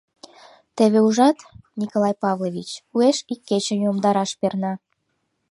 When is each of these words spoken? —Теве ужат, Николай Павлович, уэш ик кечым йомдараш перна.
—Теве 0.77 0.99
ужат, 1.07 1.37
Николай 1.79 2.13
Павлович, 2.23 2.69
уэш 2.95 3.17
ик 3.33 3.39
кечым 3.49 3.79
йомдараш 3.85 4.31
перна. 4.39 4.73